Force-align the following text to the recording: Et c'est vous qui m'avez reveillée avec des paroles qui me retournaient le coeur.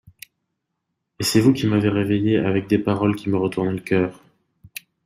Et 1.19 1.23
c'est 1.23 1.41
vous 1.41 1.53
qui 1.53 1.67
m'avez 1.67 1.89
reveillée 1.89 2.39
avec 2.39 2.67
des 2.67 2.79
paroles 2.79 3.15
qui 3.15 3.29
me 3.29 3.37
retournaient 3.37 3.71
le 3.73 3.81
coeur. 3.87 4.23